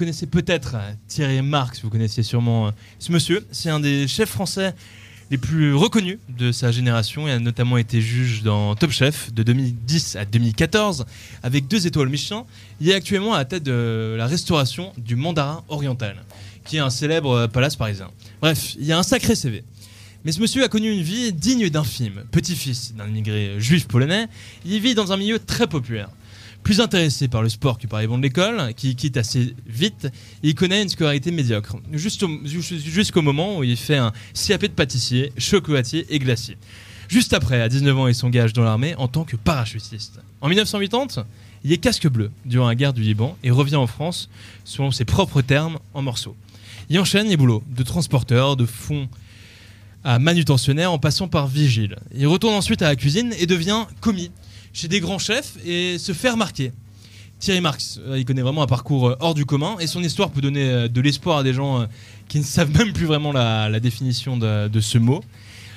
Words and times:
connaissez 0.00 0.26
peut-être 0.26 0.76
Thierry 1.08 1.42
Marx, 1.42 1.82
vous 1.82 1.90
connaissez 1.90 2.22
sûrement 2.22 2.72
ce 2.98 3.12
monsieur. 3.12 3.46
C'est 3.52 3.68
un 3.68 3.80
des 3.80 4.08
chefs 4.08 4.30
français 4.30 4.74
les 5.30 5.36
plus 5.36 5.74
reconnus 5.74 6.16
de 6.38 6.52
sa 6.52 6.72
génération. 6.72 7.28
Il 7.28 7.32
a 7.32 7.38
notamment 7.38 7.76
été 7.76 8.00
juge 8.00 8.42
dans 8.42 8.74
Top 8.76 8.92
Chef 8.92 9.30
de 9.34 9.42
2010 9.42 10.16
à 10.16 10.24
2014 10.24 11.04
avec 11.42 11.68
deux 11.68 11.86
étoiles 11.86 12.08
Michelin. 12.08 12.46
Il 12.80 12.88
est 12.88 12.94
actuellement 12.94 13.34
à 13.34 13.38
la 13.38 13.44
tête 13.44 13.62
de 13.62 14.14
la 14.16 14.26
restauration 14.26 14.94
du 14.96 15.16
Mandarin 15.16 15.62
Oriental, 15.68 16.16
qui 16.64 16.78
est 16.78 16.80
un 16.80 16.88
célèbre 16.88 17.48
palace 17.48 17.76
parisien. 17.76 18.10
Bref, 18.40 18.76
il 18.78 18.86
y 18.86 18.92
a 18.92 18.98
un 18.98 19.02
sacré 19.02 19.34
CV. 19.34 19.64
Mais 20.24 20.32
ce 20.32 20.40
monsieur 20.40 20.64
a 20.64 20.68
connu 20.68 20.90
une 20.90 21.02
vie 21.02 21.30
digne 21.34 21.68
d'un 21.68 21.84
film. 21.84 22.24
Petit-fils 22.30 22.94
d'un 22.94 23.06
immigré 23.06 23.60
juif 23.60 23.86
polonais, 23.86 24.28
il 24.64 24.80
vit 24.80 24.94
dans 24.94 25.12
un 25.12 25.18
milieu 25.18 25.38
très 25.38 25.66
populaire. 25.66 26.08
Plus 26.62 26.80
intéressé 26.80 27.26
par 27.26 27.42
le 27.42 27.48
sport 27.48 27.78
que 27.78 27.86
par 27.86 28.00
les 28.00 28.06
bons 28.06 28.18
de 28.18 28.22
l'école, 28.22 28.74
qui 28.74 28.94
quitte 28.94 29.16
assez 29.16 29.54
vite, 29.66 30.08
il 30.42 30.54
connaît 30.54 30.82
une 30.82 30.88
scolarité 30.88 31.30
médiocre. 31.30 31.76
Jusqu'au 31.92 33.22
moment 33.22 33.58
où 33.58 33.64
il 33.64 33.76
fait 33.76 33.96
un 33.96 34.12
CAP 34.34 34.62
de 34.62 34.68
pâtissier, 34.68 35.32
chocolatier 35.38 36.06
et 36.10 36.18
glacier. 36.18 36.56
Juste 37.08 37.32
après, 37.32 37.60
à 37.60 37.68
19 37.68 37.98
ans, 37.98 38.06
il 38.06 38.14
s'engage 38.14 38.52
dans 38.52 38.62
l'armée 38.62 38.94
en 38.96 39.08
tant 39.08 39.24
que 39.24 39.34
parachutiste. 39.34 40.20
En 40.40 40.48
1980, 40.48 41.26
il 41.64 41.72
est 41.72 41.78
casque 41.78 42.08
bleu 42.08 42.30
durant 42.44 42.68
la 42.68 42.74
guerre 42.74 42.92
du 42.92 43.02
Liban 43.02 43.36
et 43.42 43.50
revient 43.50 43.76
en 43.76 43.88
France, 43.88 44.28
selon 44.64 44.92
ses 44.92 45.04
propres 45.04 45.42
termes, 45.42 45.78
en 45.92 46.02
morceaux. 46.02 46.36
Il 46.88 46.98
enchaîne 47.00 47.28
les 47.28 47.36
boulots 47.36 47.64
de 47.68 47.82
transporteur, 47.82 48.56
de 48.56 48.64
fonds 48.64 49.08
à 50.04 50.18
manutentionnaire 50.18 50.92
en 50.92 50.98
passant 50.98 51.28
par 51.28 51.46
vigile. 51.46 51.96
Il 52.14 52.26
retourne 52.26 52.54
ensuite 52.54 52.82
à 52.82 52.88
la 52.88 52.96
cuisine 52.96 53.34
et 53.38 53.46
devient 53.46 53.84
commis 54.00 54.30
chez 54.72 54.88
des 54.88 55.00
grands 55.00 55.18
chefs 55.18 55.54
et 55.64 55.98
se 55.98 56.12
fait 56.12 56.30
remarquer. 56.30 56.72
Thierry 57.40 57.62
Marx, 57.62 57.98
euh, 58.06 58.18
il 58.18 58.26
connaît 58.26 58.42
vraiment 58.42 58.62
un 58.62 58.66
parcours 58.66 59.08
euh, 59.08 59.16
hors 59.18 59.32
du 59.32 59.46
commun 59.46 59.76
et 59.80 59.86
son 59.86 60.02
histoire 60.02 60.30
peut 60.30 60.42
donner 60.42 60.70
euh, 60.70 60.88
de 60.88 61.00
l'espoir 61.00 61.38
à 61.38 61.42
des 61.42 61.54
gens 61.54 61.86
qui 62.28 62.38
ne 62.38 62.44
savent 62.44 62.70
même 62.76 62.92
plus 62.92 63.06
vraiment 63.06 63.32
la, 63.32 63.80
définition 63.80 64.36
de, 64.36 64.80
ce 64.80 64.98
mot. 64.98 65.24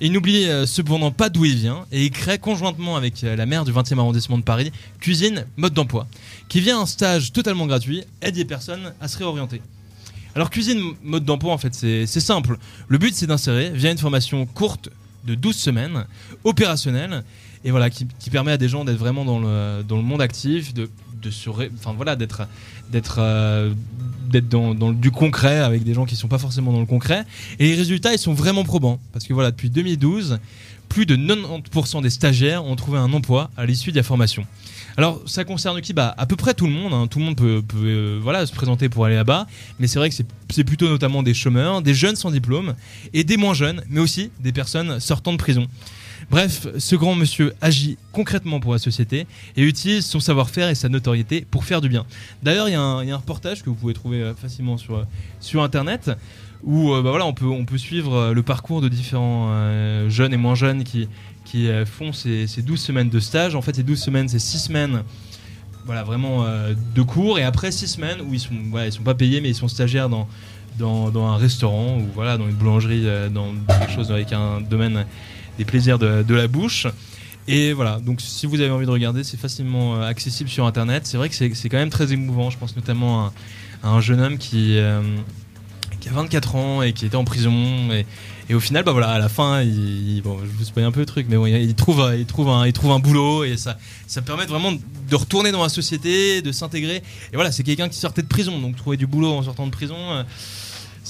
il 0.00 0.10
n'oublie 0.10 0.46
cependant 0.66 1.12
pas 1.12 1.30
d'où 1.30 1.44
il 1.44 1.54
vient 1.54 1.86
et 1.92 2.04
il 2.04 2.10
crée 2.10 2.38
conjointement 2.38 2.96
avec 2.96 3.22
la 3.22 3.46
maire 3.46 3.64
du 3.64 3.72
20e 3.72 3.98
arrondissement 3.98 4.36
de 4.36 4.42
Paris 4.42 4.72
Cuisine 5.00 5.46
Mode 5.56 5.74
d'Emploi, 5.74 6.06
qui 6.48 6.60
vient 6.60 6.80
un 6.80 6.86
stage 6.86 7.32
totalement 7.32 7.66
gratuit, 7.66 8.02
aide 8.20 8.36
les 8.36 8.44
personnes 8.44 8.92
à 9.00 9.08
se 9.08 9.16
réorienter. 9.16 9.62
Alors 10.34 10.50
cuisine 10.50 10.94
mode 11.02 11.24
d'emploi 11.24 11.52
en 11.52 11.58
fait 11.58 11.74
c'est 11.74 12.06
simple. 12.06 12.58
Le 12.88 12.98
but 12.98 13.14
c'est 13.14 13.26
d'insérer 13.26 13.70
via 13.70 13.90
une 13.90 13.98
formation 13.98 14.44
courte 14.46 14.88
de 15.24 15.34
12 15.34 15.56
semaines, 15.56 16.04
opérationnelle, 16.44 17.22
et 17.64 17.70
voilà 17.70 17.88
qui, 17.88 18.06
permet 18.30 18.52
à 18.52 18.58
des 18.58 18.68
gens 18.68 18.84
d'être 18.84 18.98
vraiment 18.98 19.24
dans 19.24 19.38
le, 19.38 19.82
dans 19.82 19.96
le 19.96 20.02
monde 20.02 20.20
actif, 20.20 20.74
de, 20.74 20.90
de 21.22 21.30
se 21.30 21.48
enfin 21.50 21.94
voilà 21.94 22.16
d'être 22.16 22.46
d'être 22.90 23.16
euh, 23.18 23.72
dans, 24.50 24.74
dans, 24.74 24.92
du 24.92 25.10
concret 25.10 25.58
avec 25.58 25.84
des 25.84 25.94
gens 25.94 26.04
qui 26.04 26.16
sont 26.16 26.28
pas 26.28 26.38
forcément 26.38 26.72
dans 26.72 26.80
le 26.80 26.86
concret 26.86 27.24
et 27.58 27.68
les 27.68 27.74
résultats 27.74 28.12
ils 28.12 28.18
sont 28.18 28.34
vraiment 28.34 28.64
probants 28.64 29.00
parce 29.12 29.24
que 29.26 29.32
voilà 29.32 29.50
depuis 29.50 29.70
2012 29.70 30.38
plus 30.88 31.06
de 31.06 31.16
90% 31.16 32.02
des 32.02 32.10
stagiaires 32.10 32.64
ont 32.64 32.76
trouvé 32.76 32.98
un 32.98 33.12
emploi 33.12 33.50
à 33.56 33.66
l'issue 33.66 33.90
de 33.90 33.96
la 33.96 34.02
formation. 34.02 34.46
Alors, 34.96 35.22
ça 35.26 35.44
concerne 35.44 35.80
qui 35.80 35.92
bah, 35.92 36.14
À 36.16 36.26
peu 36.26 36.36
près 36.36 36.54
tout 36.54 36.66
le 36.66 36.72
monde. 36.72 36.92
Hein. 36.92 37.06
Tout 37.08 37.18
le 37.18 37.24
monde 37.24 37.36
peut, 37.36 37.62
euh, 37.76 38.18
voilà, 38.22 38.46
se 38.46 38.52
présenter 38.52 38.88
pour 38.88 39.04
aller 39.04 39.16
là-bas. 39.16 39.46
Mais 39.78 39.86
c'est 39.86 39.98
vrai 39.98 40.10
que 40.10 40.14
c'est 40.14 40.64
plutôt 40.64 40.88
notamment 40.88 41.22
des 41.22 41.34
chômeurs, 41.34 41.82
des 41.82 41.94
jeunes 41.94 42.16
sans 42.16 42.30
diplôme 42.30 42.74
et 43.12 43.24
des 43.24 43.36
moins 43.36 43.54
jeunes, 43.54 43.82
mais 43.88 44.00
aussi 44.00 44.30
des 44.40 44.52
personnes 44.52 45.00
sortant 45.00 45.32
de 45.32 45.38
prison. 45.38 45.66
Bref, 46.30 46.66
ce 46.78 46.96
grand 46.96 47.14
monsieur 47.14 47.54
agit 47.60 47.96
concrètement 48.12 48.60
pour 48.60 48.72
la 48.72 48.78
société 48.78 49.26
et 49.56 49.62
utilise 49.62 50.06
son 50.06 50.20
savoir-faire 50.20 50.68
et 50.68 50.74
sa 50.74 50.88
notoriété 50.88 51.46
pour 51.50 51.64
faire 51.64 51.80
du 51.80 51.88
bien. 51.88 52.06
D'ailleurs, 52.42 52.68
il 52.68 52.72
y, 52.72 52.74
a 52.74 52.80
un 52.80 53.16
reportage 53.16 53.62
que 53.62 53.70
vous 53.70 53.76
pouvez 53.76 53.94
trouver 53.94 54.22
euh, 54.22 54.34
facilement 54.34 54.76
sur, 54.76 55.06
sur 55.40 55.62
Internet 55.62 56.10
où 56.62 56.94
euh, 56.94 57.02
bah 57.02 57.12
on, 57.22 57.34
peut, 57.34 57.78
suivre 57.78 58.32
le 58.32 58.42
parcours 58.42 58.80
de 58.80 58.88
différents 58.88 59.52
jeunes 60.08 60.32
et 60.32 60.38
moins 60.38 60.54
jeunes 60.54 60.82
qui, 60.82 61.08
euh, 61.68 61.86
font 61.86 62.12
ces, 62.12 62.46
12 62.62 62.80
semaines 62.80 63.10
de 63.10 63.20
stage. 63.20 63.54
En 63.54 63.62
fait, 63.62 63.76
ces 63.76 63.82
12 63.82 63.98
semaines, 63.98 64.28
c'est 64.28 64.38
6 64.38 64.58
semaines 64.58 65.02
voilà, 65.86 66.02
vraiment 66.02 66.44
euh, 66.44 66.74
de 66.94 67.02
cours. 67.02 67.38
Et 67.38 67.42
après 67.42 67.70
6 67.70 67.86
semaines 67.86 68.20
où 68.20 68.34
ils 68.34 68.40
sont, 68.40 68.54
sont 68.90 69.02
pas 69.02 69.14
payés, 69.14 69.40
mais 69.40 69.50
ils 69.50 69.54
sont 69.54 69.68
stagiaires 69.68 70.08
dans, 70.08 70.26
un 70.80 71.36
restaurant 71.36 71.98
ou 71.98 72.08
voilà, 72.14 72.38
dans 72.38 72.48
une 72.48 72.54
boulangerie, 72.54 73.02
euh, 73.04 73.28
dans 73.28 73.52
quelque 73.68 73.92
chose 73.92 74.10
avec 74.10 74.32
un 74.32 74.60
domaine 74.60 75.04
des 75.58 75.64
plaisirs 75.64 75.98
de, 75.98 76.34
la 76.34 76.48
bouche. 76.48 76.86
Et 77.46 77.72
voilà, 77.72 78.00
donc 78.00 78.20
si 78.20 78.46
vous 78.46 78.60
avez 78.60 78.70
envie 78.70 78.86
de 78.86 78.90
regarder, 78.90 79.22
c'est 79.22 79.38
facilement 79.38 80.00
accessible 80.00 80.48
sur 80.48 80.66
internet. 80.66 81.06
C'est 81.06 81.16
vrai 81.16 81.28
que 81.28 81.34
c'est 81.34 81.68
quand 81.68 81.76
même 81.76 81.90
très 81.90 82.12
émouvant. 82.12 82.50
Je 82.50 82.58
pense 82.58 82.74
notamment 82.76 83.26
à, 83.26 83.32
un 83.88 84.00
jeune 84.00 84.20
homme 84.20 84.38
qui, 84.38 84.78
qui 86.04 86.10
a 86.10 86.12
24 86.12 86.56
ans 86.56 86.82
et 86.82 86.92
qui 86.92 87.06
était 87.06 87.16
en 87.16 87.24
prison. 87.24 87.90
Et, 87.92 88.54
au 88.54 88.60
final, 88.60 88.84
bah 88.84 88.92
voilà, 88.92 89.08
à 89.08 89.18
la 89.18 89.30
fin, 89.30 89.62
il, 89.62 90.22
je 90.22 90.58
vous 90.58 90.64
spoil 90.64 90.84
un 90.84 90.92
peu 90.92 91.00
le 91.00 91.06
truc, 91.06 91.26
mais 91.30 91.36
bon, 91.36 91.46
il 91.46 91.74
trouve, 91.74 92.06
il 92.18 92.26
trouve 92.26 92.50
un, 92.50 92.66
il 92.66 92.74
trouve 92.74 92.92
un 92.92 92.98
boulot 92.98 93.42
et 93.42 93.56
ça, 93.56 93.78
ça 94.06 94.20
permet 94.20 94.44
vraiment 94.44 94.70
de 94.72 95.16
retourner 95.16 95.50
dans 95.50 95.62
la 95.62 95.70
société, 95.70 96.42
de 96.42 96.52
s'intégrer. 96.52 96.96
Et 96.96 97.36
voilà, 97.36 97.50
c'est 97.52 97.62
quelqu'un 97.62 97.88
qui 97.88 97.98
sortait 97.98 98.20
de 98.20 98.26
prison, 98.26 98.58
donc 98.58 98.76
trouver 98.76 98.98
du 98.98 99.06
boulot 99.06 99.32
en 99.32 99.42
sortant 99.42 99.64
de 99.64 99.70
prison. 99.70 99.96
Euh, 99.98 100.24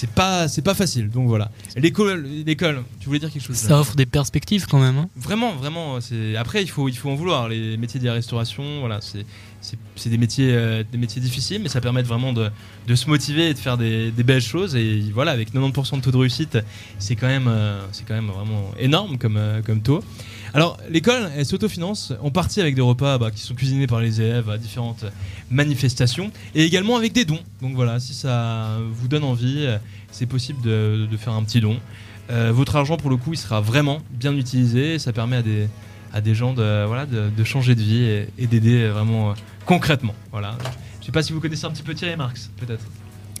c'est 0.00 0.10
pas 0.10 0.48
c'est 0.48 0.62
pas 0.62 0.72
facile 0.72 1.10
donc 1.10 1.28
voilà 1.28 1.50
l'école 1.76 2.26
l'école 2.46 2.84
tu 3.00 3.06
voulais 3.06 3.18
dire 3.18 3.30
quelque 3.30 3.44
chose 3.44 3.56
ça 3.56 3.78
offre 3.78 3.96
des 3.96 4.06
perspectives 4.06 4.64
quand 4.66 4.80
même 4.80 4.96
hein. 4.96 5.08
vraiment 5.14 5.52
vraiment 5.52 6.00
c'est 6.00 6.36
après 6.36 6.62
il 6.62 6.68
faut 6.70 6.88
il 6.88 6.96
faut 6.96 7.10
en 7.10 7.16
vouloir 7.16 7.50
les 7.50 7.76
métiers 7.76 8.00
de 8.00 8.06
la 8.06 8.14
restauration 8.14 8.80
voilà 8.80 9.02
c'est 9.02 9.26
c'est 9.96 10.08
des 10.08 10.18
métiers, 10.18 10.52
euh, 10.52 10.82
des 10.90 10.98
métiers 10.98 11.20
difficiles, 11.20 11.60
mais 11.62 11.68
ça 11.68 11.80
permet 11.80 12.02
vraiment 12.02 12.32
de, 12.32 12.50
de 12.86 12.94
se 12.94 13.08
motiver 13.08 13.50
et 13.50 13.54
de 13.54 13.58
faire 13.58 13.76
des, 13.76 14.10
des, 14.10 14.22
belles 14.22 14.40
choses. 14.40 14.74
Et 14.74 15.00
voilà, 15.12 15.32
avec 15.32 15.52
90% 15.52 15.96
de 15.96 16.00
taux 16.00 16.10
de 16.10 16.16
réussite, 16.16 16.58
c'est 16.98 17.16
quand, 17.16 17.26
même, 17.26 17.48
euh, 17.48 17.80
c'est 17.92 18.06
quand 18.06 18.14
même 18.14 18.28
vraiment 18.28 18.70
énorme 18.78 19.18
comme, 19.18 19.36
euh, 19.36 19.60
comme 19.62 19.82
taux. 19.82 20.02
Alors, 20.54 20.78
l'école, 20.88 21.30
elle 21.36 21.46
s'autofinance 21.46 22.12
en 22.22 22.30
partie 22.30 22.60
avec 22.60 22.74
des 22.74 22.80
repas 22.80 23.18
bah, 23.18 23.30
qui 23.30 23.42
sont 23.42 23.54
cuisinés 23.54 23.86
par 23.86 24.00
les 24.00 24.20
élèves 24.20 24.48
à 24.50 24.58
différentes 24.58 25.04
manifestations 25.50 26.32
et 26.54 26.64
également 26.64 26.96
avec 26.96 27.12
des 27.12 27.24
dons. 27.24 27.38
Donc 27.60 27.74
voilà, 27.74 28.00
si 28.00 28.14
ça 28.14 28.78
vous 28.90 29.06
donne 29.06 29.24
envie, 29.24 29.68
c'est 30.10 30.26
possible 30.26 30.60
de, 30.62 31.08
faire 31.18 31.32
un 31.32 31.42
petit 31.42 31.60
don. 31.60 31.78
votre 32.28 32.76
argent, 32.76 32.96
pour 32.96 33.10
le 33.10 33.16
coup, 33.16 33.32
il 33.32 33.38
sera 33.38 33.60
vraiment 33.60 34.00
bien 34.10 34.34
utilisé. 34.34 34.98
Ça 34.98 35.12
permet 35.12 35.36
à 35.36 35.42
des, 35.42 35.68
à 36.12 36.20
des 36.20 36.34
gens 36.34 36.52
de, 36.52 36.84
voilà, 36.86 37.06
de, 37.06 37.44
changer 37.44 37.74
de 37.74 37.82
vie 37.82 38.26
et, 38.38 38.46
d'aider 38.46 38.88
vraiment 38.88 39.30
euh, 39.30 39.34
concrètement. 39.66 40.14
Voilà. 40.30 40.56
Je 40.62 41.00
ne 41.00 41.04
sais 41.06 41.12
pas 41.12 41.22
si 41.22 41.32
vous 41.32 41.40
connaissez 41.40 41.64
un 41.64 41.70
petit 41.70 41.82
peu 41.82 41.94
Thierry 41.94 42.16
Marx, 42.16 42.50
peut-être. 42.58 42.84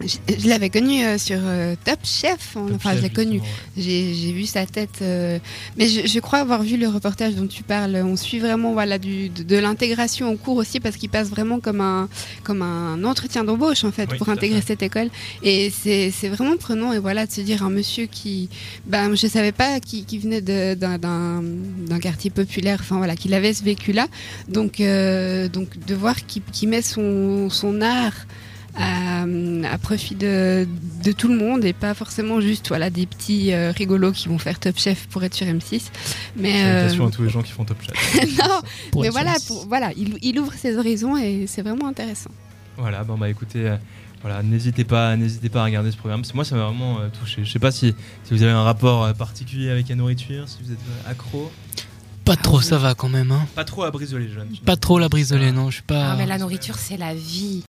Je, 0.02 0.48
l'avais 0.48 0.70
connu 0.70 1.04
euh, 1.04 1.18
sur 1.18 1.38
euh, 1.42 1.74
Top 1.84 1.98
Chef. 2.04 2.56
enfin, 2.74 2.96
je 2.96 3.02
l'ai 3.02 3.10
connu. 3.10 3.42
J'ai 3.76 4.32
vu 4.32 4.46
sa 4.46 4.64
tête. 4.64 5.00
Euh, 5.02 5.38
mais 5.76 5.88
je, 5.88 6.20
crois 6.20 6.38
avoir 6.38 6.62
vu 6.62 6.78
le 6.78 6.88
reportage 6.88 7.34
dont 7.34 7.46
tu 7.46 7.62
parles. 7.62 7.96
On 7.96 8.16
suit 8.16 8.38
vraiment 8.38 8.72
voilà, 8.72 8.98
du, 8.98 9.28
de, 9.28 9.56
l'intégration 9.58 10.30
en 10.30 10.36
cours 10.36 10.56
aussi 10.56 10.80
parce 10.80 10.96
qu'il 10.96 11.10
passe 11.10 11.28
vraiment 11.28 11.60
comme 11.60 11.82
un, 11.82 12.08
comme 12.44 12.62
un 12.62 13.04
entretien 13.04 13.44
d'embauche 13.44 13.84
en 13.84 13.92
fait 13.92 14.06
pour 14.16 14.30
intégrer 14.30 14.62
cette 14.62 14.82
école. 14.82 15.10
Et 15.42 15.70
c'est 15.70 16.28
vraiment 16.28 16.56
prenant 16.56 16.92
et 16.94 16.98
voilà 16.98 17.26
de 17.26 17.32
se 17.32 17.42
dire 17.42 17.62
un 17.62 17.70
monsieur 17.70 18.06
qui, 18.06 18.48
ben, 18.86 19.14
je 19.14 19.26
savais 19.26 19.52
pas 19.52 19.80
qui, 19.80 20.04
qui 20.04 20.18
venait 20.18 20.40
d'un 20.40 21.42
quartier 22.00 22.30
populaire. 22.30 22.78
Enfin 22.80 22.96
voilà, 22.96 23.16
qu'il 23.16 23.34
avait 23.34 23.52
ce 23.52 23.62
vécu 23.62 23.92
là. 23.92 24.06
Donc 24.48 24.80
donc 25.52 25.78
de 25.86 25.94
voir 25.94 26.16
qu'il 26.24 26.68
met 26.68 26.82
son, 26.82 27.50
son 27.50 27.82
art 27.82 28.26
à, 28.76 29.78
profit 29.78 30.14
de, 30.14 30.66
de, 31.04 31.12
tout 31.12 31.28
le 31.28 31.36
monde 31.36 31.64
et 31.64 31.72
pas 31.72 31.94
forcément 31.94 32.40
juste 32.40 32.68
voilà, 32.68 32.90
des 32.90 33.06
petits 33.06 33.52
euh, 33.52 33.72
rigolos 33.72 34.12
qui 34.12 34.28
vont 34.28 34.38
faire 34.38 34.58
Top 34.58 34.78
Chef 34.78 35.06
pour 35.08 35.22
être 35.24 35.34
sur 35.34 35.46
M6. 35.46 35.90
Mais, 36.36 36.62
euh... 36.64 37.06
à 37.06 37.10
tous 37.10 37.22
les 37.22 37.28
gens 37.28 37.42
qui 37.42 37.52
font 37.52 37.64
Top 37.64 37.78
Chef. 37.82 38.38
non, 38.38 38.60
mais 39.00 39.08
voilà, 39.08 39.34
pour, 39.46 39.66
voilà 39.66 39.92
il, 39.96 40.16
il, 40.22 40.38
ouvre 40.38 40.52
ses 40.54 40.76
horizons 40.76 41.16
et 41.16 41.46
c'est 41.46 41.62
vraiment 41.62 41.88
intéressant. 41.88 42.30
Voilà, 42.76 43.04
bon 43.04 43.18
bah 43.18 43.28
écoutez, 43.28 43.68
euh, 43.68 43.76
voilà, 44.22 44.42
n'hésitez 44.42 44.84
pas, 44.84 45.16
n'hésitez 45.16 45.48
pas 45.48 45.62
à 45.62 45.64
regarder 45.64 45.90
ce 45.90 45.96
programme. 45.96 46.22
Moi, 46.34 46.44
ça 46.44 46.56
m'a 46.56 46.64
vraiment 46.64 47.00
euh, 47.00 47.08
touché. 47.08 47.44
Je 47.44 47.50
sais 47.50 47.58
pas 47.58 47.70
si, 47.70 47.94
si, 48.24 48.34
vous 48.34 48.42
avez 48.42 48.52
un 48.52 48.62
rapport 48.62 49.12
particulier 49.14 49.70
avec 49.70 49.88
la 49.88 49.96
nourriture, 49.96 50.48
si 50.48 50.58
vous 50.62 50.72
êtes 50.72 50.78
accro. 51.06 51.50
Pas 52.30 52.36
trop, 52.36 52.60
ça 52.60 52.78
va 52.78 52.94
quand 52.94 53.08
même. 53.08 53.32
Hein. 53.32 53.44
Pas 53.56 53.64
trop 53.64 53.82
à 53.82 53.90
brisoler, 53.90 54.28
jeune. 54.28 54.48
Pas 54.64 54.76
trop 54.76 55.00
la 55.00 55.08
brisoler, 55.08 55.50
non. 55.50 55.68
Je 55.68 55.74
suis 55.74 55.82
pas. 55.82 56.12
Ah, 56.12 56.16
mais 56.16 56.26
la 56.26 56.38
nourriture, 56.38 56.76
c'est 56.76 56.96
la 56.96 57.12
vie. 57.12 57.58